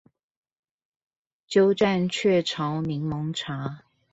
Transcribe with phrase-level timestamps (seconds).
[1.47, 3.83] 鳩佔雀巢檸檬茶